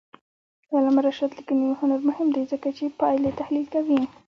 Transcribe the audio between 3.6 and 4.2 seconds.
کوي.